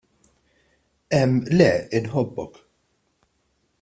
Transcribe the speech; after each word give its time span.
"Emm, 1.19 1.35
le, 1.59 1.67
inħobbok." 1.99 2.61